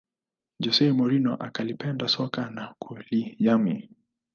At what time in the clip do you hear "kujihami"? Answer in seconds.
2.79-3.89